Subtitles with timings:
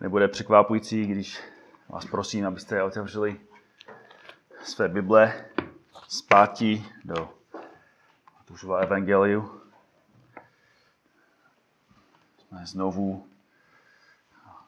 [0.00, 1.40] nebude překvapující, když
[1.88, 3.40] vás prosím, abyste otevřeli
[4.64, 5.44] své Bible
[6.08, 7.34] zpátí do
[8.38, 9.60] Matoušova evangeliu.
[12.38, 13.28] Jsme znovu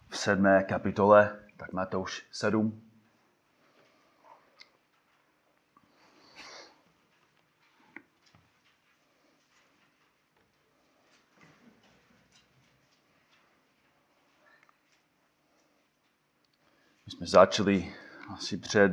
[0.09, 2.86] v sedmé kapitole, tak Matouš 7.
[17.06, 17.95] My jsme začali
[18.34, 18.92] asi před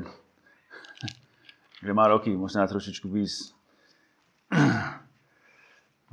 [1.82, 3.56] dvěma roky, možná trošičku víc.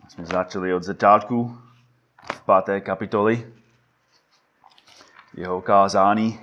[0.05, 1.59] My jsme začali od začátku
[2.35, 3.55] v páté kapitoli
[5.35, 6.41] jeho kázání.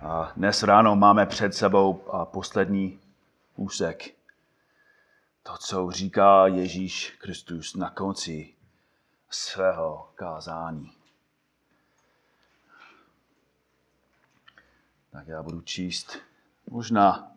[0.00, 3.00] A dnes ráno máme před sebou poslední
[3.56, 4.14] úsek.
[5.42, 8.54] To, co říká Ježíš Kristus na konci
[9.30, 11.03] svého kázání.
[15.14, 16.18] Tak já budu číst.
[16.70, 17.32] Možná,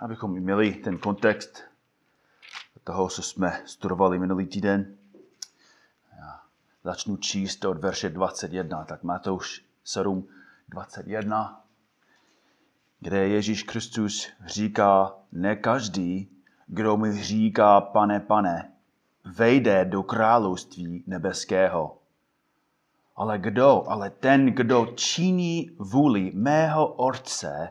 [0.00, 1.62] abychom měli ten kontext
[2.84, 4.96] toho, co jsme studovali minulý týden.
[6.18, 6.40] Já
[6.84, 10.28] začnu číst od verše 21, tak Matouš 7,
[10.68, 11.64] 21,
[13.00, 16.30] kde Ježíš Kristus říká, ne každý,
[16.66, 18.72] kdo mi říká, pane, pane,
[19.24, 21.98] vejde do království nebeského
[23.18, 23.84] ale kdo?
[23.90, 27.70] Ale ten, kdo činí vůli mého Otce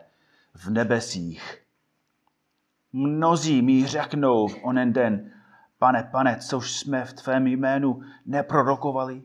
[0.54, 1.64] v nebesích.
[2.92, 5.32] Mnozí mi řeknou v onen den,
[5.78, 9.22] pane, pane, což jsme v tvém jménu neprorokovali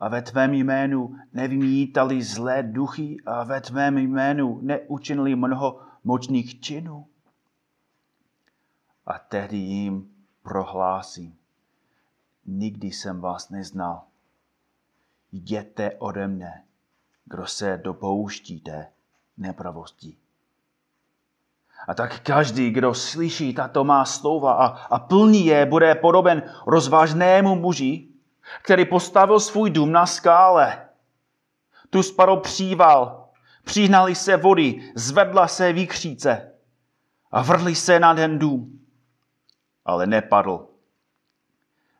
[0.00, 7.06] a ve tvém jménu nevymítali zlé duchy a ve tvém jménu neučinili mnoho močných činů.
[9.06, 10.08] A tehdy jim
[10.42, 11.36] prohlásím,
[12.46, 14.07] nikdy jsem vás neznal
[15.32, 16.64] jděte ode mne,
[17.24, 18.86] kdo se dopouštíte
[19.36, 20.16] nepravosti.
[21.88, 27.54] A tak každý, kdo slyší tato má slova a, a plní je, bude podoben rozvážnému
[27.54, 28.08] muži,
[28.62, 30.88] který postavil svůj dům na skále.
[31.90, 33.28] Tu spadl příval,
[33.64, 36.52] přihnali se vody, zvedla se výkříce
[37.30, 38.80] a vrhli se na ten dům.
[39.84, 40.68] Ale nepadl,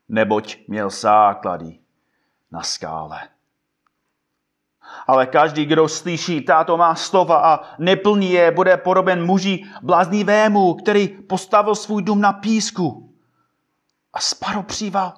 [0.07, 1.79] neboť měl základy
[2.51, 3.29] na skále.
[5.07, 11.07] Ale každý, kdo slyší táto má slova a neplní je, bude podoben muži bláznivému, který
[11.07, 13.15] postavil svůj dům na písku
[14.13, 15.13] a spadl příval.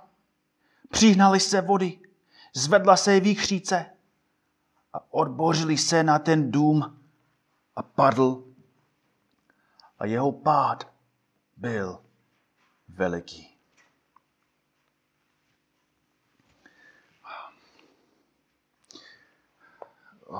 [0.89, 1.99] Přihnali se vody,
[2.53, 3.85] zvedla se výchříce
[4.93, 6.99] a odbořili se na ten dům
[7.75, 8.43] a padl.
[9.99, 10.87] A jeho pád
[11.57, 11.99] byl
[12.87, 13.50] veliký.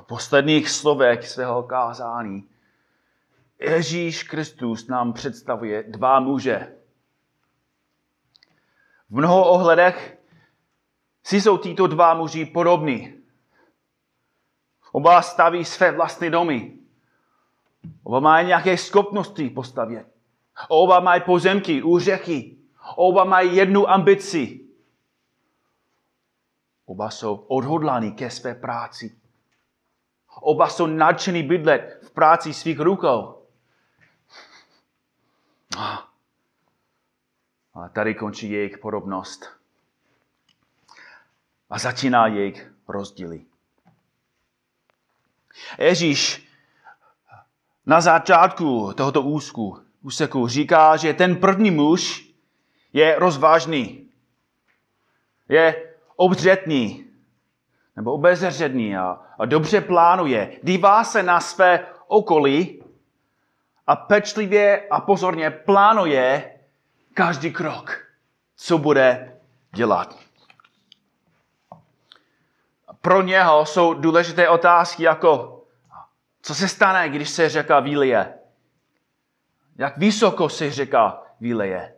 [0.01, 2.49] Posledních slovech svého kázání
[3.61, 6.75] Ježíš Kristus nám představuje dva muže.
[9.09, 10.17] V mnoho ohledech
[11.23, 13.13] si jsou tyto dva muži podobní.
[14.91, 16.77] Oba staví své vlastní domy.
[18.03, 20.07] Oba mají nějaké schopnosti postavět.
[20.67, 22.57] Oba mají pozemky u řeky.
[22.95, 24.67] Oba mají jednu ambici.
[26.85, 29.20] Oba jsou odhodláni ke své práci.
[30.41, 33.45] Oba jsou nadšený bydlet v práci svých rukou.
[37.73, 39.45] A tady končí jejich podobnost.
[41.69, 43.45] A začíná jejich rozdíly.
[45.77, 46.47] Ježíš
[47.85, 52.27] na začátku tohoto úzku, úseku říká, že ten první muž
[52.93, 54.09] je rozvážný,
[55.49, 57.10] je obřetný,
[57.95, 62.83] nebo obezřetný a, a dobře plánuje, dívá se na své okolí
[63.87, 66.51] a pečlivě a pozorně plánuje
[67.13, 68.07] každý krok,
[68.55, 69.37] co bude
[69.73, 70.17] dělat.
[73.01, 75.61] Pro něho jsou důležité otázky jako,
[76.41, 78.33] co se stane, když se řeka výlije?
[79.77, 81.95] Jak vysoko se řeka výlije?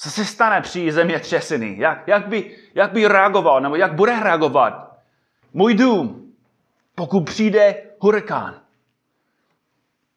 [0.00, 1.78] Co se stane při zemětřesení?
[1.78, 4.98] Jak, jak, by, jak by reagoval, nebo jak bude reagovat
[5.52, 6.32] můj dům,
[6.94, 8.60] pokud přijde hurikán?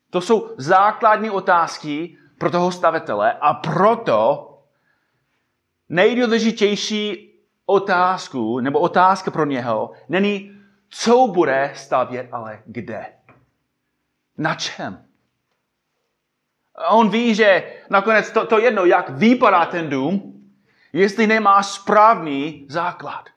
[0.09, 4.47] To jsou základní otázky pro toho stavitele a proto
[5.89, 7.33] nejdůležitější
[7.65, 10.51] otázku, nebo otázka pro něho, není,
[10.89, 13.05] co bude stavět, ale kde.
[14.37, 15.05] Na čem?
[16.89, 20.41] On ví, že nakonec to, to jedno, jak vypadá ten dům,
[20.93, 23.29] jestli nemá správný základ.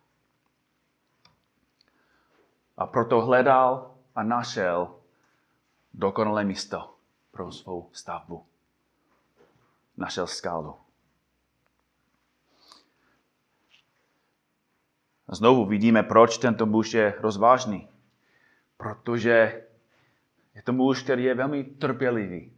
[2.77, 4.95] A proto hledal a našel
[5.95, 6.95] dokonalé místo
[7.31, 8.47] pro svou stavbu.
[9.97, 10.77] Našel skálu.
[15.29, 17.89] A znovu vidíme, proč tento muž je rozvážný.
[18.77, 19.63] Protože
[20.55, 22.54] je to muž, který je velmi trpělivý.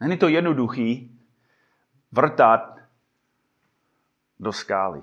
[0.00, 1.18] Není to jednoduchý
[2.12, 2.76] vrtat
[4.40, 5.02] do skály.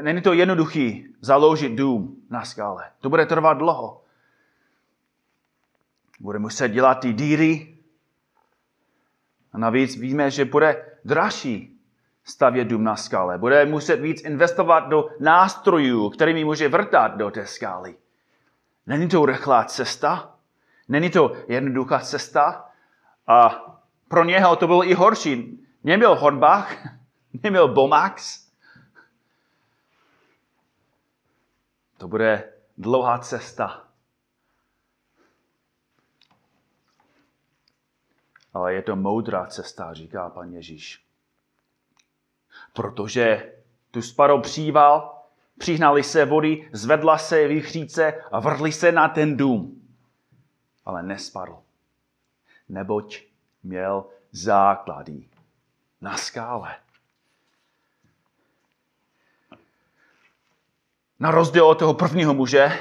[0.00, 2.90] Není to jednoduchý založit dům na skále.
[3.00, 4.04] To bude trvat dlouho.
[6.20, 7.78] Bude muset dělat ty díry.
[9.52, 11.80] A navíc víme, že bude dražší
[12.24, 13.38] stavět dům na skále.
[13.38, 17.96] Bude muset víc investovat do nástrojů, kterými může vrtat do té skály.
[18.86, 20.34] Není to rychlá cesta,
[20.88, 22.67] není to jednoduchá cesta
[23.28, 23.48] a
[24.08, 25.66] pro něho to bylo i horší.
[25.84, 26.76] Neměl Hornbach,
[27.42, 28.48] neměl Bomax.
[31.98, 33.84] To bude dlouhá cesta.
[38.54, 41.08] Ale je to moudrá cesta, říká pan Ježíš
[42.72, 43.52] protože
[43.90, 45.22] tu spadl příval,
[45.58, 49.82] přihnali se vody, zvedla se vychříce a vrhli se na ten dům.
[50.84, 51.58] Ale nespadl,
[52.68, 53.22] neboť
[53.62, 55.28] měl základy
[56.00, 56.76] na skále.
[61.20, 62.72] Na rozdíl od toho prvního muže,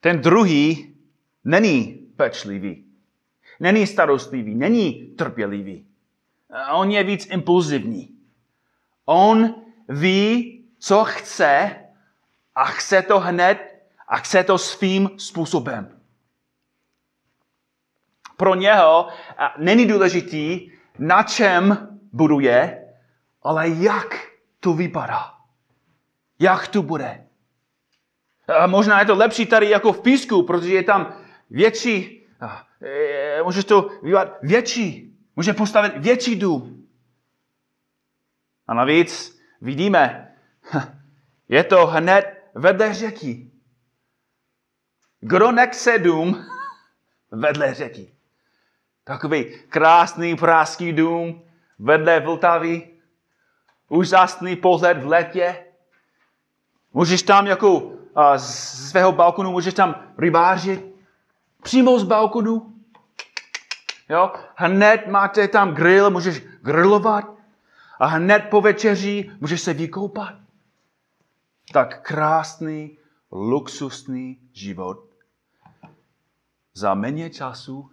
[0.00, 0.96] ten druhý
[1.44, 1.84] není
[2.16, 2.84] pečlivý,
[3.60, 5.86] není starostlivý, není trpělivý.
[6.72, 8.18] On je víc impulzivní.
[9.04, 9.54] On
[9.88, 11.76] ví, co chce
[12.54, 15.99] a chce to hned a chce to svým způsobem.
[18.40, 19.08] Pro něho
[19.56, 22.88] není důležitý, na čem buduje,
[23.42, 24.28] ale jak
[24.60, 25.34] to vypadá.
[26.38, 27.26] Jak to bude.
[28.58, 31.14] A možná je to lepší tady jako v písku, protože je tam
[31.50, 32.26] větší,
[32.82, 36.88] e, můžeš to vyvat větší, může postavit větší dům.
[38.66, 40.34] A navíc vidíme,
[41.48, 43.50] je to hned vedle řeky.
[45.20, 46.44] Kdo nechce dům
[47.30, 48.19] vedle řeky?
[49.04, 51.42] Takový krásný praský dům
[51.78, 52.88] vedle Vltavy,
[53.88, 55.64] úžasný pohled v letě.
[56.92, 60.94] Můžeš tam jako a z svého balkonu, můžeš tam rybářit
[61.62, 62.74] přímo z balkonu.
[64.08, 64.32] Jo?
[64.54, 67.24] Hned máte tam grill, můžeš grillovat
[67.98, 70.34] a hned po večeří můžeš se vykoupat.
[71.72, 72.98] Tak krásný,
[73.32, 75.04] luxusný život
[76.74, 77.90] za méně času,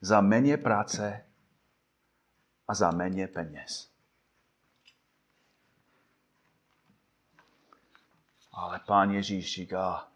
[0.00, 1.26] za méně práce
[2.68, 3.90] a za méně peněz.
[8.52, 10.08] Ale pán Ježíš říká,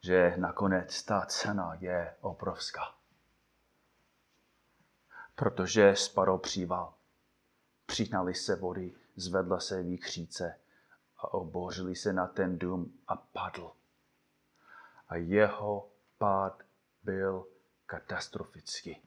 [0.00, 2.94] že nakonec ta cena je obrovská
[5.34, 6.94] protože spadl příval.
[7.86, 10.58] Přihnali se vody, zvedla se výkříce
[11.16, 13.72] a obořili se na ten dům a padl.
[15.08, 16.62] A jeho pád
[17.02, 17.46] byl
[17.86, 19.02] katastrofický.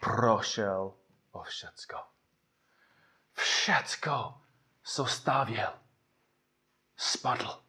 [0.00, 0.94] Prošel
[1.30, 1.96] o všecko.
[3.32, 4.34] Všecko,
[4.82, 5.72] co stavěl,
[6.96, 7.62] spadl.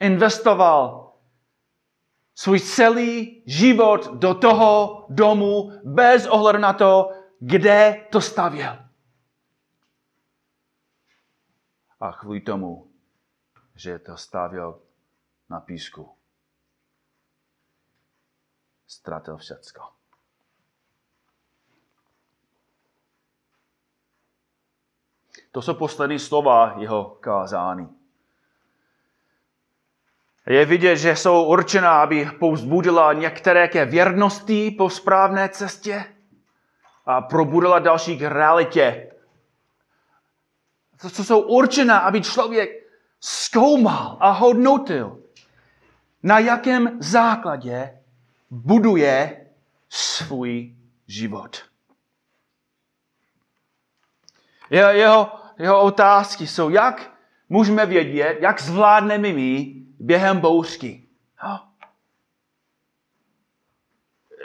[0.00, 1.14] Investoval
[2.34, 8.88] svůj celý život do toho domu bez ohledu na to, kde to stavěl.
[12.00, 12.92] A kvůli tomu,
[13.74, 14.87] že to stavěl
[15.50, 16.16] na písku,
[18.86, 19.82] ztratil všecko.
[25.52, 27.98] To jsou poslední slova jeho kázání.
[30.46, 36.14] Je vidět, že jsou určená, aby povzbudila některé ke věrnosti po správné cestě
[37.06, 39.12] a probudila další k realitě.
[41.00, 42.70] To, co jsou určená, aby člověk
[43.20, 45.22] zkoumal a hodnotil,
[46.22, 48.00] na jakém základě
[48.50, 49.46] buduje
[49.88, 51.64] svůj život.
[54.70, 57.12] Jeho, jeho otázky jsou, jak
[57.48, 61.08] můžeme vědět, jak zvládneme my během bouřky.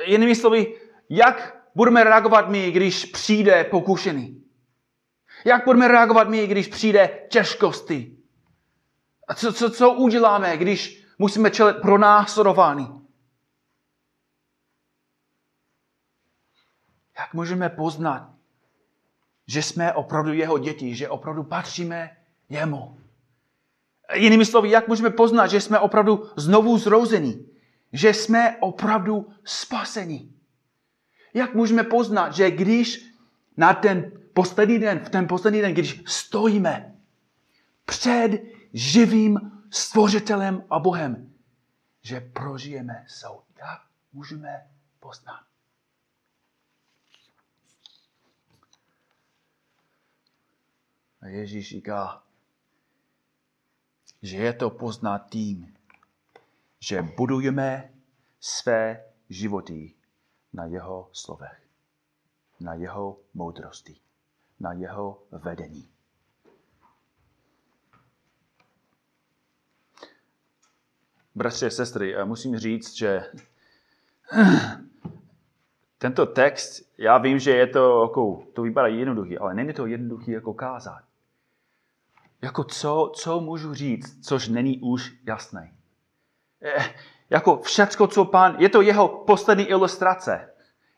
[0.06, 0.75] Jinými slovy,
[1.10, 4.44] jak budeme reagovat my, když přijde pokušený?
[5.46, 8.18] Jak budeme reagovat my, když přijde těžkosti?
[9.27, 13.01] A co, co, co uděláme, když musíme čelit pro následování?
[17.20, 18.29] Jak můžeme poznat,
[19.48, 22.17] že jsme opravdu jeho děti, že opravdu patříme
[22.50, 22.98] jemu?
[24.13, 27.50] Jinými slovy, jak můžeme poznat, že jsme opravdu znovu zrození,
[27.93, 30.34] že jsme opravdu spaseni?
[31.34, 33.13] Jak můžeme poznat, že když
[33.58, 36.96] na ten poslední den, v ten poslední den, když stojíme
[37.86, 38.41] před
[38.74, 41.34] živým stvořitelem a Bohem,
[42.01, 43.44] že prožijeme soud.
[43.58, 43.82] Jak
[44.13, 44.68] můžeme
[45.00, 45.44] poznat?
[51.22, 52.24] A Ježíš říká,
[54.22, 55.77] že je to poznat tím,
[56.80, 57.94] že budujeme
[58.39, 59.96] své životy
[60.53, 61.68] na jeho slovech,
[62.60, 64.00] na jeho moudrosti,
[64.60, 65.93] na jeho vedení.
[71.36, 73.24] Bratři a sestry, musím říct, že
[75.98, 80.32] tento text, já vím, že je to, jako, to vypadá jednoduchý, ale není to jednoduchý
[80.32, 81.02] jako kázat.
[82.42, 85.72] Jako co, co můžu říct, což není už jasné.
[86.62, 86.94] Eh,
[87.30, 90.50] jako všecko, co pán, je to jeho poslední ilustrace.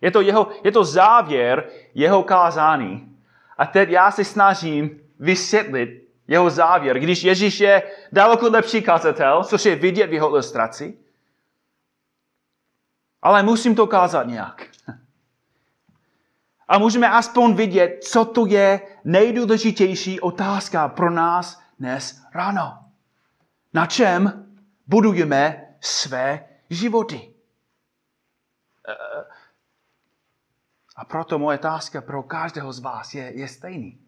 [0.01, 3.17] Je to, jeho, je to závěr jeho kázání.
[3.57, 9.65] A teď já se snažím vysvětlit jeho závěr, když Ježíš je daleko lepší kazatel, což
[9.65, 10.97] je vidět v jeho ilustraci.
[13.21, 14.67] Ale musím to kázat nějak.
[16.67, 22.77] A můžeme aspoň vidět, co to je nejdůležitější otázka pro nás dnes ráno.
[23.73, 24.45] Na čem
[24.87, 27.33] budujeme své životy?
[30.95, 33.99] A proto moje otázka pro každého z vás je, je stejný.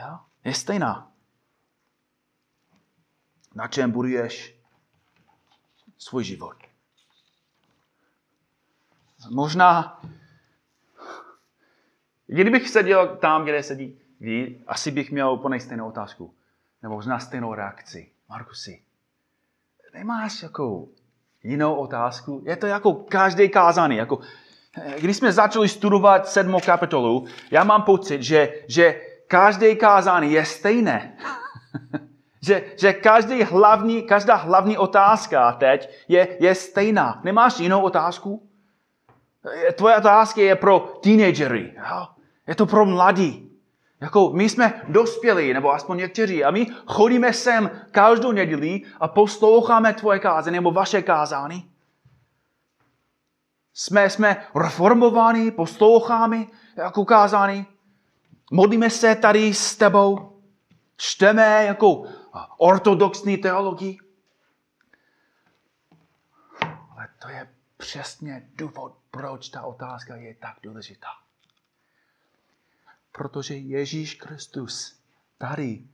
[0.00, 0.18] Jo?
[0.44, 1.13] Je stejná.
[3.54, 4.58] Na čem buduješ
[5.98, 6.56] svůj život?
[9.30, 10.00] Možná
[12.26, 16.34] Kdybych seděl tam, kde sedí vy, asi bych měl úplně stejnou otázku.
[16.82, 18.10] Nebo možná stejnou reakci.
[18.28, 18.82] Markusi,
[19.94, 20.88] nemáš jako
[21.42, 22.42] jinou otázku?
[22.46, 23.96] Je to jako každý kázaný.
[23.96, 24.18] Jako,
[25.00, 31.16] když jsme začali studovat sedmou kapitolu, já mám pocit, že, že každý kázaný je stejné.
[32.44, 37.20] že, že každý hlavní, každá hlavní otázka teď je, je stejná.
[37.24, 38.48] Nemáš jinou otázku?
[39.74, 41.74] Tvoje otázka je pro teenagery.
[42.46, 43.50] Je to pro mladí.
[44.00, 49.92] Jako my jsme dospělí, nebo aspoň někteří, a my chodíme sem každou neděli a posloucháme
[49.92, 51.70] tvoje kázání nebo vaše kázání.
[53.74, 56.46] Jsme, jsme reformováni, posloucháme
[56.76, 57.66] jako kázání.
[58.52, 60.30] Modlíme se tady s tebou.
[60.96, 62.04] Čteme jako
[62.56, 63.98] ortodoxní teologii.
[66.90, 71.08] Ale to je přesně důvod, proč ta otázka je tak důležitá.
[73.12, 75.00] Protože Ježíš Kristus
[75.38, 75.84] tady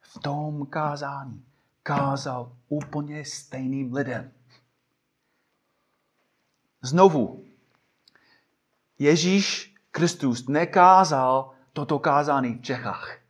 [0.00, 1.46] v tom kázání
[1.82, 4.32] kázal úplně stejným lidem.
[6.82, 7.44] Znovu,
[8.98, 13.25] Ježíš Kristus nekázal toto kázání v Čechách.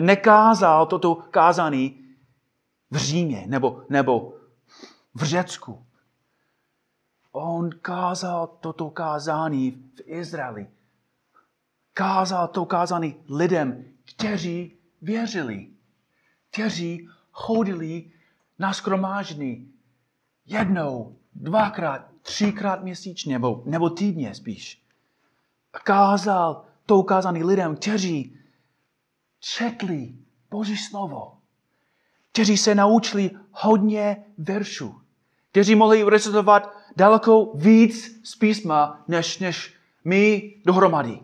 [0.00, 2.04] Nekázal toto kázání
[2.90, 4.34] v Římě nebo, nebo
[5.14, 5.86] v Řecku.
[7.32, 10.66] On kázal toto kázání v Izraeli
[11.96, 15.68] kázal to kázání lidem, kteří věřili,
[16.50, 18.10] kteří chodili
[18.58, 19.72] na skromáždění
[20.46, 24.82] jednou, dvakrát, třikrát měsíčně, nebo, nebo týdně spíš.
[25.70, 28.36] Kázal to kázání lidem, kteří
[29.40, 30.14] četli
[30.50, 31.38] Boží slovo,
[32.32, 35.00] kteří se naučili hodně veršů,
[35.50, 39.74] kteří mohli recitovat daleko víc z písma, než, než
[40.04, 41.20] my dohromady.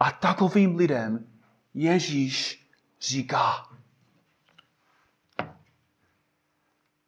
[0.00, 1.32] A takovým lidem
[1.74, 2.68] Ježíš
[3.00, 3.68] říká,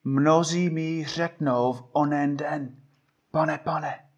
[0.04, 2.76] mnozí mi řeknou v onen den,
[3.30, 4.09] pane, pane,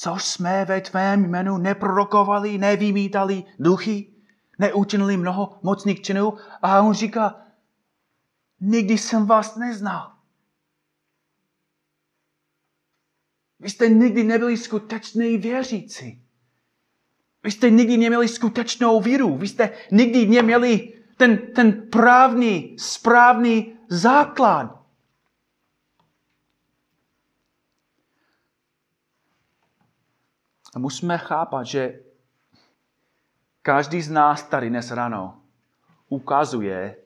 [0.00, 4.12] co jsme ve tvém jménu neprorokovali, nevymítali duchy,
[4.58, 6.34] neučinili mnoho mocných činů.
[6.62, 7.46] A on říká,
[8.60, 10.12] nikdy jsem vás neznal.
[13.60, 16.22] Vy jste nikdy nebyli skutečný věřící.
[17.42, 19.38] Vy jste nikdy neměli skutečnou víru.
[19.38, 24.77] Vy jste nikdy neměli ten, ten právný, správný základ.
[30.74, 32.00] A musíme chápat, že
[33.62, 35.42] každý z nás tady dnes ráno
[36.08, 36.96] ukazuje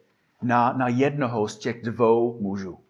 [0.43, 2.85] na, na jednoho z těch dvou mužů.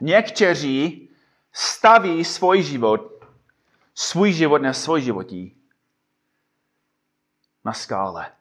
[0.00, 1.10] Někteří
[1.52, 3.24] staví svůj život,
[3.94, 5.58] svůj život na svůj životí
[7.64, 8.32] na skále.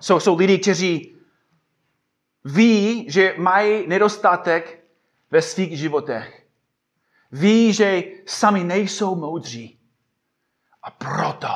[0.00, 1.16] Jsou, jsou lidi, kteří
[2.44, 4.84] ví, že mají nedostatek
[5.30, 6.39] ve svých životech.
[7.32, 9.78] Ví, že sami nejsou moudří.
[10.82, 11.48] A proto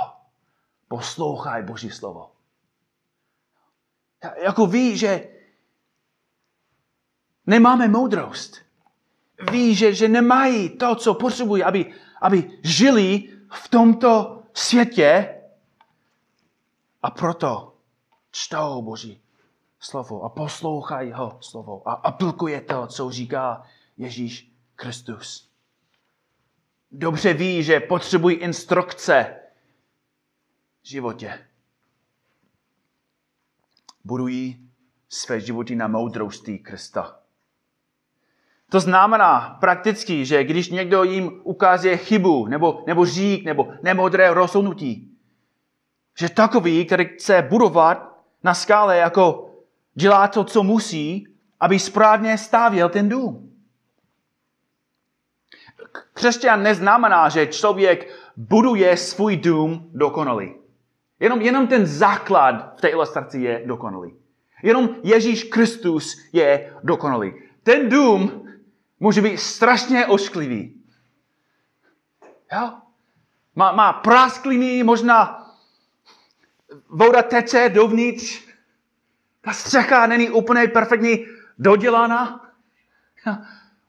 [0.88, 2.30] poslouchají Boží slovo.
[4.42, 5.28] Jako ví, že
[7.46, 8.56] nemáme moudrost.
[9.50, 15.40] Ví, že, že nemají to, co potřebují, aby, aby žili v tomto světě.
[17.02, 17.74] A proto
[18.30, 19.22] čtou Boží
[19.80, 23.62] slovo a poslouchají ho slovo a aplikuje to, co říká
[23.96, 25.53] Ježíš Kristus.
[26.96, 29.36] Dobře ví, že potřebují instrukce
[30.82, 31.38] v životě.
[34.04, 34.70] Budují
[35.08, 37.20] své životy na moudrosti Krista.
[38.70, 45.18] To znamená prakticky, že když někdo jim ukáže chybu, nebo, nebo řík, nebo nemoudré rozhodnutí,
[46.18, 49.50] že takový, který chce budovat na skále jako
[49.94, 51.28] dělá to, co musí,
[51.60, 53.53] aby správně stavěl ten dům.
[56.14, 60.54] Křesťan neznamená, že člověk buduje svůj dům dokonalý.
[61.20, 64.14] Jenom, jenom ten základ v té ilustraci je dokonalý.
[64.62, 67.34] Jenom Ježíš Kristus je dokonalý.
[67.62, 68.48] Ten dům
[69.00, 70.82] může být strašně ošklivý.
[72.52, 72.72] Jo?
[73.54, 75.46] Má, má praskliny, možná
[76.88, 78.44] voda teče dovnitř,
[79.40, 81.18] ta střecha není úplně perfektně
[81.58, 82.50] dodělána,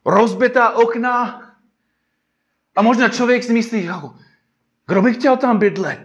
[0.04, 1.45] rozbitá okna.
[2.76, 4.18] A možná člověk si myslí, jako,
[4.86, 6.00] kdo by chtěl tam bydlet?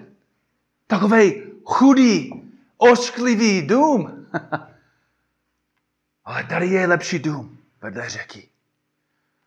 [0.88, 2.32] Takový chudý,
[2.78, 4.28] ošklivý dům.
[6.25, 8.50] Ale tady je lepší dům vedle řeky.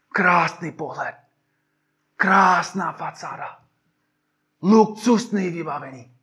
[0.08, 1.14] Krásný pohled.
[2.16, 3.64] Krásná fasáda.
[4.62, 6.16] Luxusný vybavení.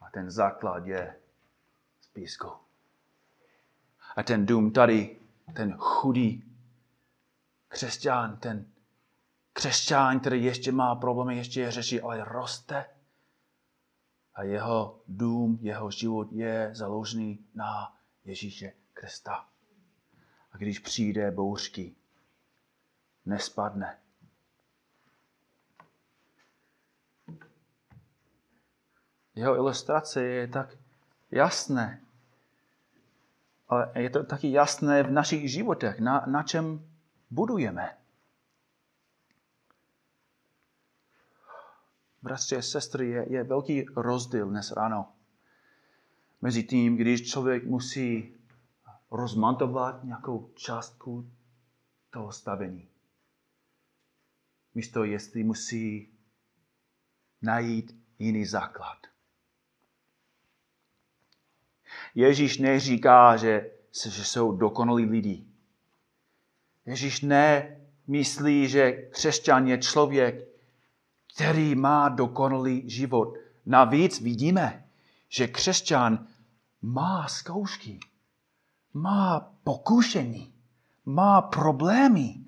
[0.00, 1.16] A ten základ je
[2.00, 2.52] z písku.
[4.16, 5.16] A ten dům tady,
[5.52, 6.44] ten chudý
[7.68, 8.66] křesťan, ten
[9.52, 12.84] křesťan, který ještě má problémy, ještě je řeší, ale roste.
[14.34, 19.48] A jeho dům, jeho život je založený na Ježíše Krista.
[20.52, 21.94] A když přijde bouřky,
[23.26, 23.98] nespadne.
[29.34, 30.76] Jeho ilustrace je tak
[31.30, 32.03] jasné.
[33.74, 36.86] Ale je to taky jasné v našich životech, na, na čem
[37.30, 37.98] budujeme.
[42.22, 45.12] Bratři a sestry, je, je velký rozdíl dnes ráno
[46.40, 48.36] mezi tím, když člověk musí
[49.10, 51.30] rozmontovat nějakou částku
[52.10, 52.88] toho stavení.
[54.74, 56.08] Místo, jestli musí
[57.42, 59.13] najít jiný základ.
[62.14, 63.70] Ježíš neříká, že,
[64.08, 65.44] že jsou dokonalí lidi.
[66.86, 70.48] Ježíš nemyslí, že křesťan je člověk,
[71.34, 73.34] který má dokonalý život.
[73.66, 74.84] Navíc vidíme,
[75.28, 76.26] že křesťan
[76.82, 78.00] má zkoušky
[78.94, 80.54] má pokušení,
[81.04, 82.44] má problémy,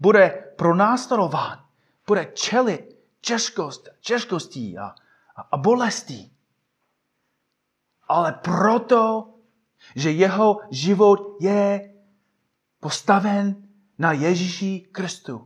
[0.00, 1.64] bude pronásledován,
[2.06, 4.84] bude čelit těžkost, těžkostí a,
[5.36, 6.32] a, a bolestí.
[8.08, 9.34] Ale proto,
[9.96, 11.94] že jeho život je
[12.80, 13.68] postaven
[13.98, 15.44] na Ježíši Kristu.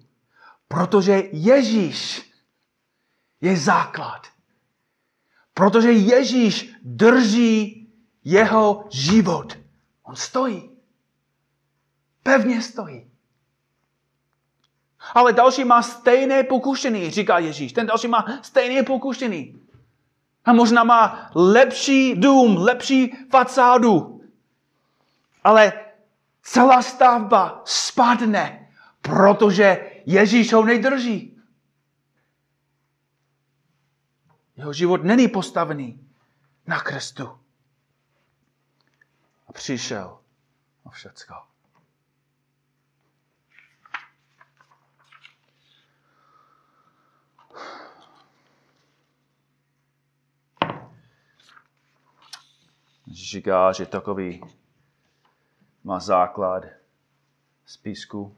[0.68, 2.30] Protože Ježíš
[3.40, 4.26] je základ.
[5.54, 7.92] Protože Ježíš drží
[8.24, 9.58] jeho život.
[10.02, 10.70] On stojí.
[12.22, 13.10] Pevně stojí.
[15.14, 17.72] Ale další má stejné pokušení, říká Ježíš.
[17.72, 19.60] Ten další má stejné pokušení.
[20.44, 24.20] A možná má lepší dům, lepší fasádu.
[25.44, 25.72] Ale
[26.42, 31.40] celá stavba spadne, protože Ježíš ho nejdrží.
[34.56, 36.08] Jeho život není postavený
[36.66, 37.42] na Kristu
[39.52, 40.18] přišel
[40.82, 41.34] o všecko.
[53.12, 54.42] Říká, že takový
[55.84, 56.64] má základ
[57.66, 58.36] z písku.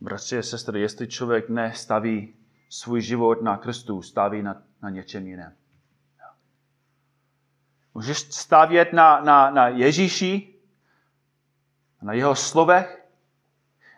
[0.00, 2.34] Bratři a sestry, jestli člověk nestaví
[2.68, 5.56] svůj život na Kristu, staví na, na něčem jiném.
[7.94, 10.54] Můžeš stavět na, na, na Ježíši,
[12.02, 13.08] na jeho slovech,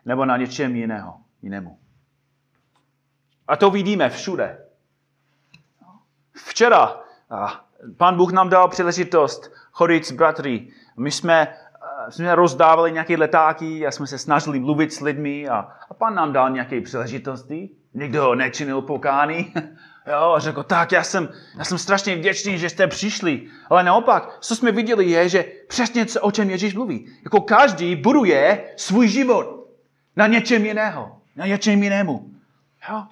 [0.05, 1.80] nebo na něčem jiného, jinému.
[3.51, 4.59] A to vidíme všude.
[6.35, 7.01] Včera
[7.97, 10.69] Pán Bůh nám dal příležitost chodit s bratry.
[10.97, 11.55] My jsme,
[12.09, 16.33] jsme rozdávali nějaké letáky a jsme se snažili mluvit s lidmi a, a pán nám
[16.33, 17.71] dal nějaké příležitosti.
[17.95, 19.53] Někdo ho nečinil pokány.
[20.07, 23.47] Jo, a řekl, tak já jsem, já jsem strašně vděčný, že jste přišli.
[23.71, 27.13] Ale naopak, co jsme viděli je, že přesně co, o čem Ježíš mluví.
[27.25, 29.69] Jako každý buduje svůj život
[30.17, 32.31] na něčem jiného, na něčem jinému.
[32.91, 33.07] Jo?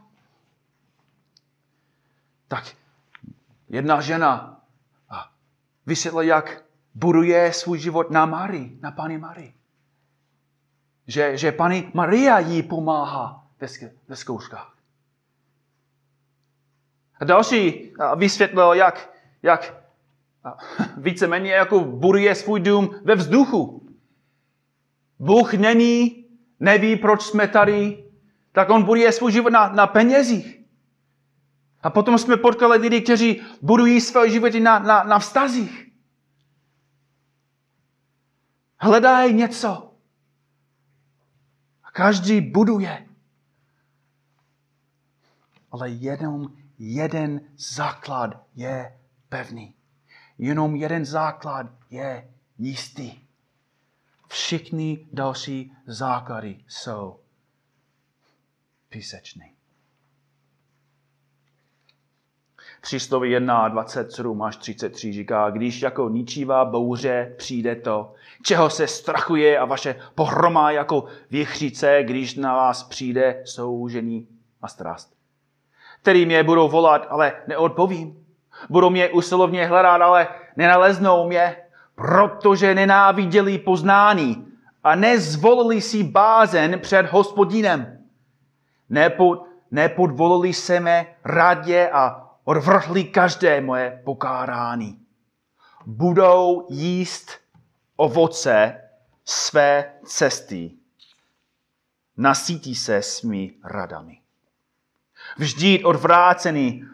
[2.49, 2.77] Tak
[3.69, 4.61] jedna žena
[5.87, 9.55] vysvětla, jak buduje svůj život na Marii, na Pany Marii.
[11.07, 13.47] Že, že Pani Maria jí pomáhá
[14.09, 14.75] ve zkouškách.
[17.21, 19.11] A další vysvětlil, jak,
[19.43, 19.75] jak
[20.97, 23.89] víceméně jako buduje svůj dům ve vzduchu.
[25.19, 26.25] Bůh není,
[26.61, 28.05] neví, proč jsme tady,
[28.53, 30.58] tak on buduje svůj život na, na penězích.
[31.83, 35.93] A potom jsme potkali lidi, kteří budují své životy na, na, na vztazích.
[38.81, 39.95] Hledají něco.
[41.85, 43.09] A každý buduje.
[45.71, 49.75] Ale jenom jeden základ je pevný.
[50.38, 53.21] Jenom jeden základ je jistý.
[54.29, 57.21] Všichni další základy jsou
[58.88, 59.58] písečný.
[62.81, 69.59] Přísloví 1, 27 až 33 říká, když jako ničivá bouře přijde to, čeho se strachuje
[69.59, 74.29] a vaše pohroma jako věchřice, když na vás přijde soužení
[74.62, 75.19] a strast
[76.03, 78.27] který mě budou volat, ale neodpovím.
[78.71, 81.57] Budou mě usilovně hledat, ale nenaleznou mě,
[81.95, 84.47] protože nenáviděli poznání
[84.85, 87.99] a nezvolili si bázen před hospodinem.
[88.91, 95.01] Nepod, nepodvolili se mé radě a odvrhli každé moje pokárání.
[95.87, 97.31] Budou jíst
[97.97, 98.81] ovoce
[99.25, 100.71] své cesty.
[102.17, 104.21] Nasítí se svými radami
[105.37, 106.85] vždyť odvrácený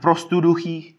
[0.00, 0.96] prostuduchých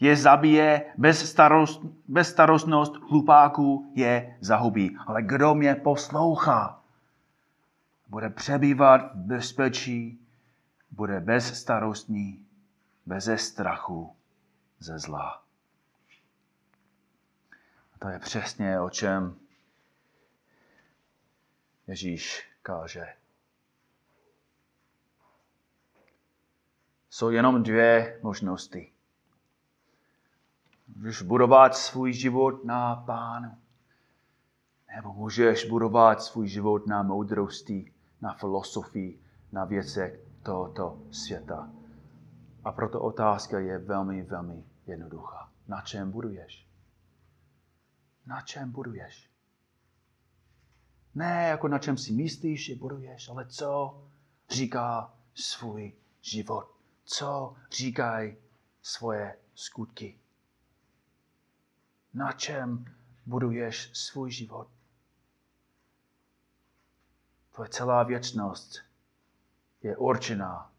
[0.00, 1.80] je zabije, bez, starost,
[2.22, 4.96] starostnost hlupáků je zahubí.
[5.06, 6.80] Ale kdo mě poslouchá,
[8.08, 10.20] bude přebývat v bezpečí,
[10.90, 12.43] bude bezstarostný,
[13.06, 14.16] bez strachu
[14.78, 15.44] ze zla.
[17.94, 19.38] A to je přesně o čem
[21.86, 23.06] Ježíš káže.
[27.14, 28.92] jsou jenom dvě možnosti.
[30.96, 33.58] Můžeš budovat svůj život na pánu.
[34.96, 39.20] Nebo můžeš budovat svůj život na moudrosti, na filosofii,
[39.52, 41.70] na věcech tohoto světa.
[42.64, 45.52] A proto otázka je velmi, velmi jednoduchá.
[45.68, 46.68] Na čem buduješ?
[48.26, 49.30] Na čem buduješ?
[51.14, 54.02] Ne jako na čem si myslíš, že buduješ, ale co
[54.50, 56.74] říká svůj život
[57.04, 58.36] co říkají
[58.82, 60.18] svoje skutky.
[62.14, 62.84] Na čem
[63.26, 64.68] buduješ svůj život?
[67.54, 68.78] Tvoje celá věčnost
[69.82, 70.72] je určená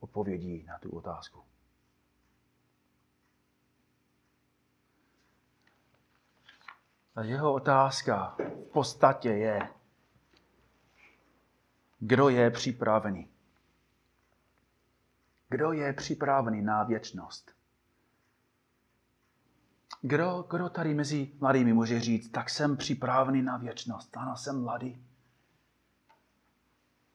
[0.00, 1.44] odpovědí na tu otázku.
[7.16, 9.68] A jeho otázka v podstatě je,
[11.98, 13.28] kdo je připravený.
[15.48, 17.52] Kdo je připravený na věčnost?
[20.00, 24.16] Kdo, kdo tady mezi mladými může říct, tak jsem připravený na věčnost.
[24.16, 25.04] Ano, jsem mladý.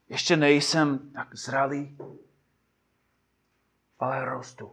[0.10, 1.98] Ještě nejsem tak zralý,
[4.04, 4.72] ale rostu.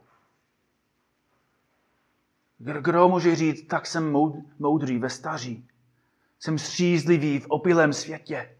[2.59, 4.13] Kdo může říct, tak jsem
[4.59, 5.69] moudrý ve staří.
[6.39, 8.57] Jsem střízlivý v opilém světě.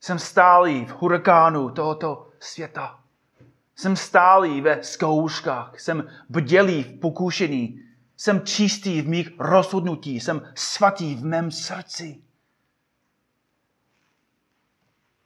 [0.00, 3.04] Jsem stálý v hurikánu tohoto světa.
[3.76, 7.82] Jsem stálý ve zkouškách, jsem bdělý v pokušení,
[8.16, 12.22] jsem čistý v mých rozhodnutí, jsem svatý v mém srdci.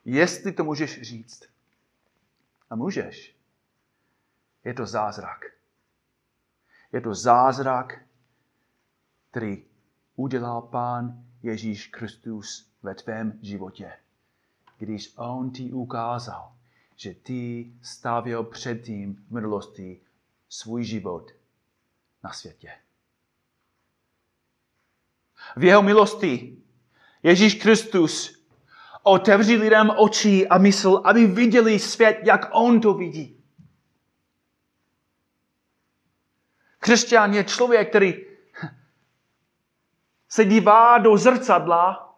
[0.04, 1.42] Jestli to můžeš říct,
[2.70, 3.36] a můžeš,
[4.64, 5.44] je to zázrak.
[6.92, 8.02] Je to zázrak,
[9.30, 9.64] který
[10.16, 13.92] udělal Pán Ježíš Kristus ve tvém životě.
[14.78, 16.52] Když On ti ukázal,
[16.96, 20.00] že ty stavěl předtím v minulosti
[20.48, 21.30] svůj život
[22.24, 22.72] na světě.
[25.56, 26.62] V jeho milosti
[27.22, 28.42] Ježíš Kristus
[29.02, 33.41] otevří lidem oči a mysl, aby viděli svět, jak on to vidí.
[36.82, 38.14] Křesťan je člověk, který
[40.28, 42.14] se dívá do zrcadla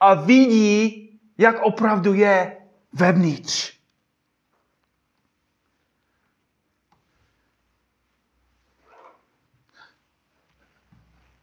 [0.00, 2.56] a vidí, jak opravdu je
[2.92, 3.78] vevnitř.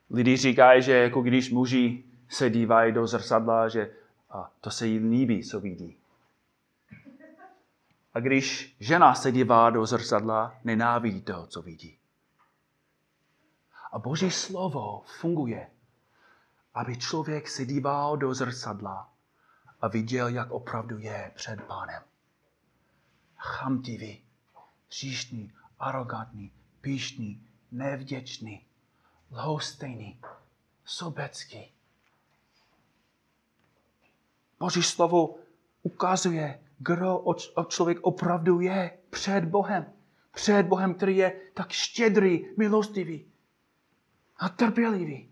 [0.09, 3.91] Lidi říkají, že jako když muži se dívají do zrcadla, že
[4.29, 5.97] a to se jí líbí, co vidí.
[8.13, 12.00] A když žena se dívá do zrcadla, nenávidí toho, co vidí.
[13.91, 15.71] A Boží slovo funguje,
[16.73, 19.13] aby člověk se díval do zrcadla
[19.81, 22.03] a viděl, jak opravdu je před pánem.
[23.37, 24.23] Chamtivý,
[24.87, 26.51] příšný, arrogantní,
[26.81, 28.65] píšný, nevděčný,
[29.31, 30.21] lhostejný,
[30.85, 31.73] sobecký.
[34.59, 35.35] Boží slovo
[35.83, 37.23] ukazuje, kdo
[37.67, 39.93] člověk opravdu je před Bohem.
[40.31, 43.30] Před Bohem, který je tak štědrý, milostivý
[44.41, 45.29] a trpělivý.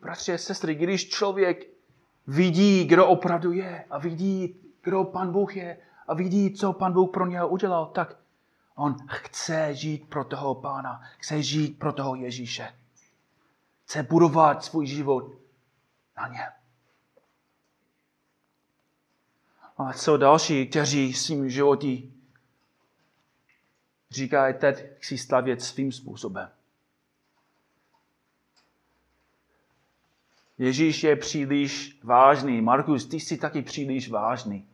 [0.00, 1.66] Bratři a sestry, když člověk
[2.26, 5.78] vidí, kdo opravdu je a vidí, kdo pan Bůh je
[6.08, 8.16] a vidí, co pan Bůh pro něho udělal, tak
[8.74, 12.74] on chce žít pro toho pána, chce žít pro toho Ježíše.
[13.84, 15.32] Chce budovat svůj život
[16.16, 16.52] na něm.
[19.78, 22.11] A co další, kteří svým životí
[24.12, 26.48] říkají, teď chci stavět svým způsobem.
[30.58, 32.60] Ježíš je příliš vážný.
[32.60, 34.66] Markus, ty jsi taky příliš vážný.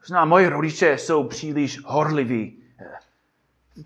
[0.00, 2.62] Možná moji rodiče jsou příliš horliví.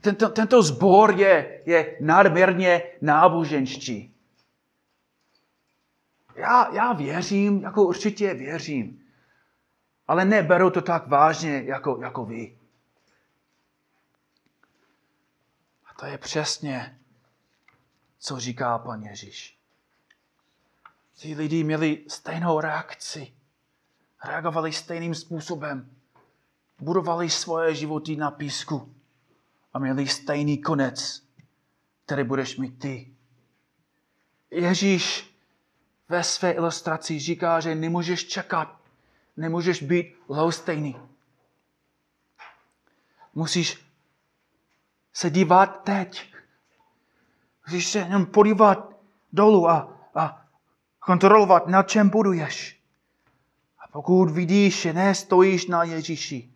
[0.00, 4.14] Tento, tento zbor je, je nadměrně náboženští.
[6.36, 9.02] Já, já věřím, jako určitě věřím.
[10.08, 12.58] Ale neberu to tak vážně jako, jako vy.
[15.83, 16.98] A to je přesně,
[18.18, 19.58] co říká pan Ježíš.
[21.14, 23.34] Ti lidi měli stejnou reakci.
[24.24, 25.90] Reagovali stejným způsobem.
[26.80, 28.94] Budovali svoje životy na písku.
[29.72, 31.22] A měli stejný konec,
[32.04, 33.14] který budeš mít ty.
[34.50, 35.34] Ježíš
[36.08, 38.80] ve své ilustraci říká, že nemůžeš čekat,
[39.36, 40.96] nemůžeš být lhostejný.
[43.34, 43.83] Musíš
[45.14, 46.34] se dívat teď.
[47.66, 48.94] Musíš se jenom podívat
[49.32, 50.46] dolů a, a
[50.98, 52.80] kontrolovat, na čem buduješ.
[53.78, 56.52] A pokud vidíš, že nestojíš na Ježíši,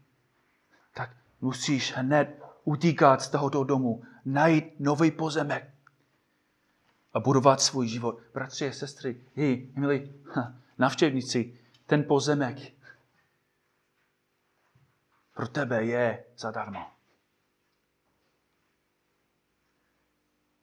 [0.94, 5.71] tak musíš hned utíkat z tohoto domu, najít nový pozemek
[7.14, 8.18] a budovat svůj život.
[8.35, 10.12] Bratři a sestry, hej, milí
[10.79, 12.59] navštěvníci, ten pozemek
[15.35, 16.97] pro tebe je zadarmo.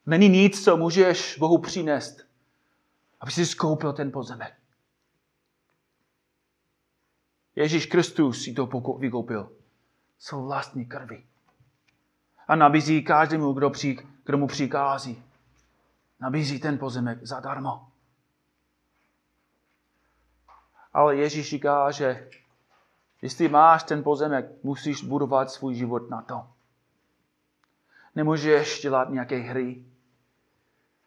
[0.06, 2.28] Není nic, co můžeš Bohu přinést,
[3.20, 4.54] aby si skoupil ten pozemek.
[7.56, 8.66] Ježíš Kristus si to
[9.00, 9.52] vykoupil
[10.20, 11.24] svou vlastní krvi.
[12.48, 15.24] A nabízí každému, kdo, při, kdo mu přikází.
[16.20, 17.88] Nabízí ten pozemek zadarmo.
[20.94, 22.30] Ale Ježíš říká, že
[23.22, 26.48] jestli máš ten pozemek, musíš budovat svůj život na to.
[28.16, 29.86] Nemůžeš dělat nějaké hry.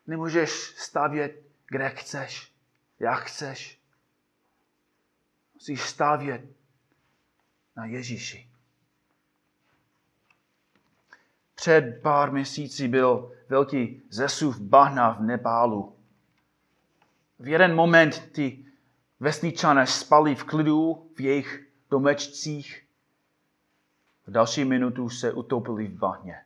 [0.09, 2.53] Nemůžeš stavět, kde chceš,
[2.99, 3.81] jak chceš.
[5.55, 6.45] Musíš stavět
[7.77, 8.51] na Ježíši.
[11.55, 15.97] Před pár měsíci byl velký zesuv bahna v Nepálu.
[17.39, 18.65] V jeden moment ty
[19.21, 22.87] vesničané spali v klidu v jejich domečcích.
[24.27, 26.45] V další minutu se utopili v bahně.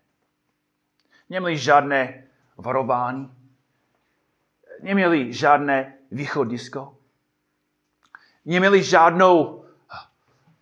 [1.31, 2.25] Neměli žádné
[2.57, 3.42] varování,
[4.83, 6.97] neměli žádné východisko,
[8.45, 9.65] neměli žádnou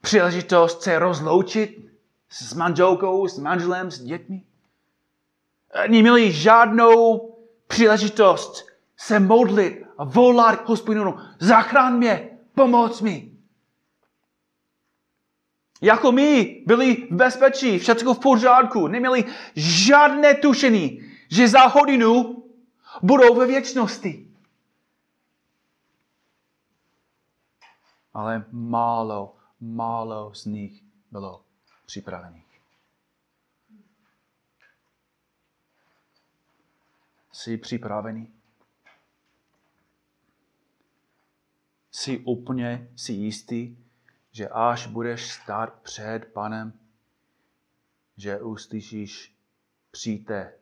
[0.00, 1.90] příležitost se rozloučit
[2.28, 4.42] s manželkou, s manželem, s dětmi.
[5.88, 7.28] Neměli žádnou
[7.66, 13.30] příležitost se modlit a volat k hospodinu, zachrán mě, pomoc mi.
[15.80, 19.24] Jako my byli v bezpečí, všechno v pořádku, neměli
[19.56, 22.44] žádné tušení, že za hodinu
[23.02, 24.30] budou ve věčnosti.
[28.14, 31.44] ale málo, málo z nich bylo
[31.86, 32.60] připravených.
[37.32, 38.32] Jsi připravený?
[41.92, 43.76] Jsi úplně si jistý,
[44.32, 46.80] že až budeš stát před panem,
[48.16, 49.36] že uslyšíš
[49.90, 50.58] přijďte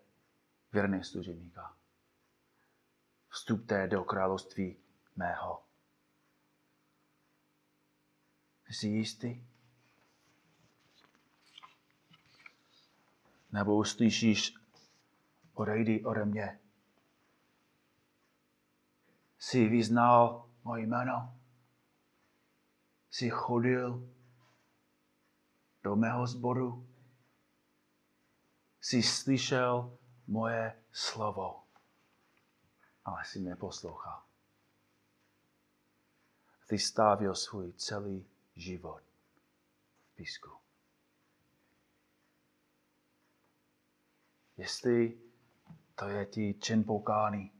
[0.73, 1.78] věrný služebníka.
[3.39, 4.77] Vstupte do království
[5.17, 5.63] mého.
[8.69, 9.47] Jsi jistý?
[13.53, 14.55] Nebo uslyšíš,
[15.55, 16.61] odejdi ode mě.
[19.39, 21.41] Jsi vyznal moje jméno.
[23.11, 24.15] Jsi chodil
[25.83, 26.89] do mého zboru.
[28.81, 31.68] Jsi slyšel moje slovo,
[33.09, 34.23] ale jsi neposlouchal.
[36.67, 39.03] Ty stávil svůj celý život
[40.13, 40.51] v písku.
[44.57, 45.21] Jestli
[45.95, 47.53] to je ti čin pokány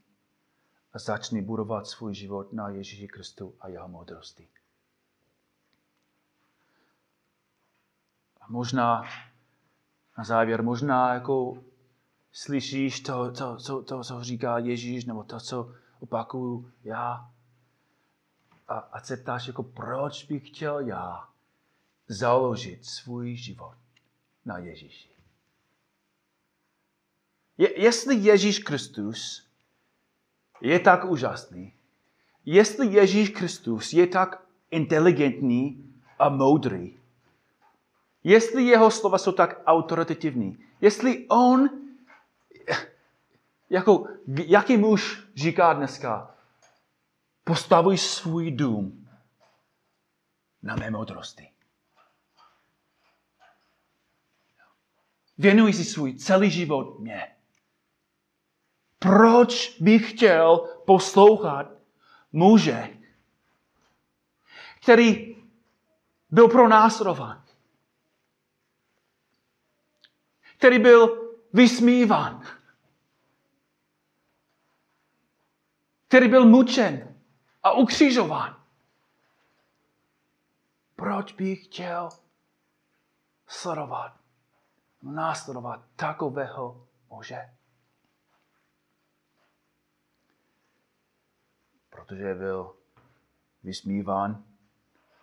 [0.93, 4.49] a začni budovat svůj život na Ježíši Kristu a jeho moudrosti.
[8.41, 9.03] A možná
[10.19, 11.65] na závěr, možná jako
[12.33, 17.31] slyšíš to, to, to, to, co říká Ježíš, nebo to, co opakuju já,
[18.69, 21.29] a, a se ptáš, jako proč bych chtěl já
[22.09, 23.77] založit svůj život
[24.45, 25.09] na Ježíši.
[27.59, 29.49] Je, jestli Ježíš Kristus
[30.61, 31.73] je tak úžasný,
[32.45, 36.99] jestli Ježíš Kristus je tak inteligentní a moudrý,
[38.25, 41.88] jestli jeho slova jsou tak autoritativní, jestli on,
[43.71, 46.35] jako, jaký muž říká dneska,
[47.45, 49.09] postavuj svůj dům
[50.63, 51.51] na mé moudrosti.
[55.39, 57.37] Věnuj si svůj celý život mě.
[58.99, 61.67] Proč bych chtěl poslouchat
[62.33, 62.99] muže,
[64.83, 65.37] který
[66.31, 67.45] byl pronásledován,
[70.59, 72.58] který byl vysmíván,
[76.09, 77.15] který byl mučen
[77.63, 78.63] a ukřižován.
[80.97, 82.09] Proč bych chtěl
[83.47, 84.17] sledovat,
[85.03, 87.59] následovat takového muže?
[92.09, 92.77] protože byl
[93.63, 94.45] vysmíván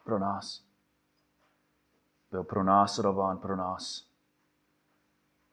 [0.04, 0.64] pro nás.
[2.32, 4.10] Byl pronásledován pro nás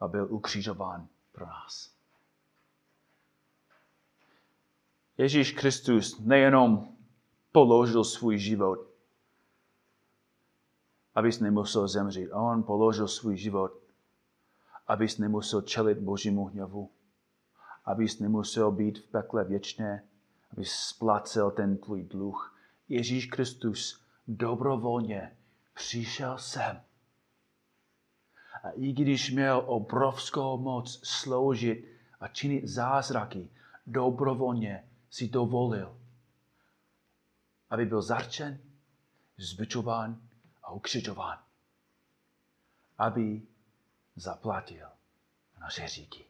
[0.00, 1.91] a byl ukřižován pro nás.
[5.18, 6.96] Ježíš Kristus nejenom
[7.52, 8.86] položil svůj život,
[11.14, 12.30] abys nemusel zemřít.
[12.32, 13.72] On položil svůj život,
[14.86, 16.90] abys nemusel čelit Božímu hněvu,
[17.84, 20.02] abys nemusel být v pekle věčně,
[20.52, 22.58] aby splacel ten tvůj dluh.
[22.88, 25.36] Ježíš Kristus dobrovolně
[25.74, 26.80] přišel sem.
[28.62, 31.88] A i když měl obrovskou moc sloužit
[32.20, 33.50] a činit zázraky,
[33.86, 36.00] dobrovolně si dovolil,
[37.70, 38.58] aby byl zarčen,
[39.36, 40.20] zbičován
[40.62, 41.38] a ukřižován,
[42.98, 43.42] aby
[44.16, 44.86] zaplatil
[45.60, 46.24] naše říky.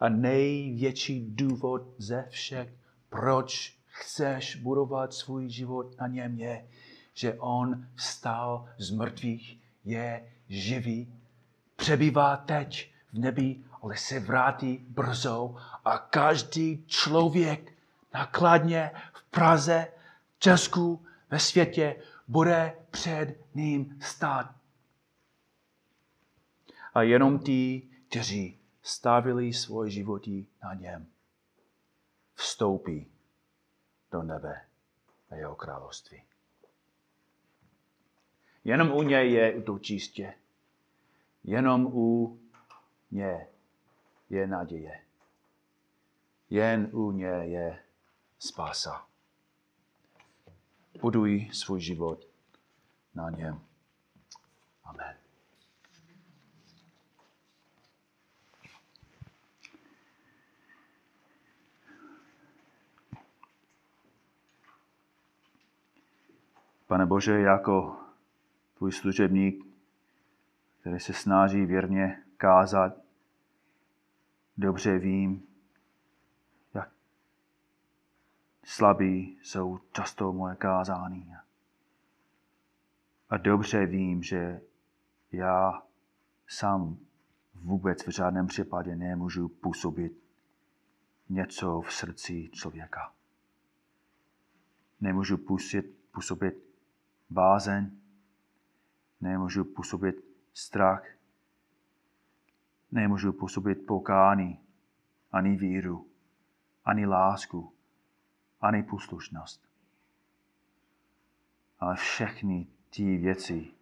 [0.00, 2.72] A největší důvod ze všech,
[3.08, 6.68] proč chceš budovat svůj život na něm, je,
[7.14, 11.20] že on vstal z mrtvých, je živý,
[11.76, 17.72] přebývá teď v nebi, ale se vrátí brzo a každý člověk
[18.14, 19.92] nakladně v Praze,
[20.36, 24.54] v Česku, ve světě bude před ním stát.
[26.94, 31.06] A jenom ti, kteří stavili svoje životy na něm,
[32.34, 33.06] vstoupí
[34.12, 34.64] do nebe
[35.30, 36.22] a jeho království.
[38.64, 40.34] Jenom u něj je to čistě.
[41.44, 42.38] Jenom u
[43.10, 43.53] něj
[44.34, 45.00] je naděje.
[46.50, 47.78] Jen u něj je
[48.38, 49.06] spása.
[51.00, 52.28] Buduj svůj život
[53.14, 53.60] na něm.
[54.84, 55.16] Amen.
[66.86, 67.96] Pane Bože, jako
[68.74, 69.64] tvůj služebník,
[70.80, 73.03] který se snaží věrně kázat,
[74.56, 75.46] dobře vím,
[76.74, 76.90] jak
[78.64, 81.34] Slabí jsou často moje kázání.
[83.30, 84.60] A dobře vím, že
[85.32, 85.82] já
[86.46, 86.98] sám
[87.54, 90.12] vůbec v žádném případě nemůžu působit
[91.28, 93.12] něco v srdci člověka.
[95.00, 96.54] Nemůžu působit, působit
[97.30, 97.90] bázeň,
[99.20, 101.13] nemůžu působit strach,
[102.94, 104.60] nemůžu působit pokání,
[105.32, 106.08] ani víru,
[106.84, 107.72] ani lásku,
[108.60, 109.68] ani poslušnost.
[111.78, 113.72] Ale všechny ty věci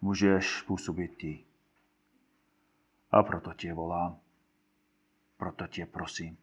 [0.00, 1.44] můžeš působit ty.
[3.10, 4.18] A proto tě volám,
[5.36, 6.38] proto tě prosím.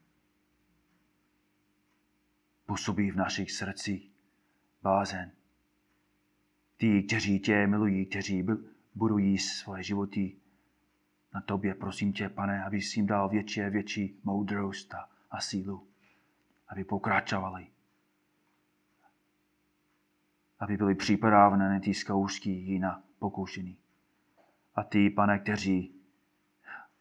[2.66, 4.12] Působí v našich srdcích
[4.82, 5.32] bázen.
[6.78, 8.48] Ty, kteří tě milují, kteří
[8.96, 10.38] budují svoje životy
[11.36, 14.94] na tobě, prosím tě, pane, aby jim dal větší a větší moudrost
[15.32, 15.88] a sílu,
[16.68, 17.68] aby pokračovali,
[20.60, 23.78] aby byli připraveni na ty zkoušky i na pokušení.
[24.76, 25.96] A ty, pane, kteří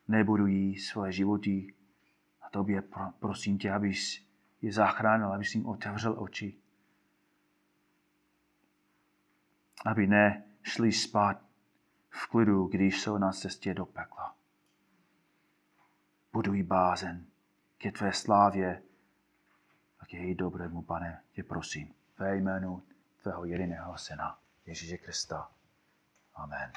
[0.09, 1.75] nebudují svoje životy
[2.43, 2.83] a tobě,
[3.19, 4.27] prosím tě, abys
[4.63, 6.55] je zachránil, abys jim otevřel oči.
[9.85, 11.44] Aby nešli spát
[12.15, 14.37] v klidu, když jsou na cestě do pekla.
[16.33, 17.27] Buduj bázen
[17.79, 18.83] ke tvé slávě
[20.01, 22.83] a k její dobrému, pane, tě prosím, ve jménu
[23.23, 25.51] tvého jediného syna, Ježíše Krista.
[26.35, 26.73] Amen.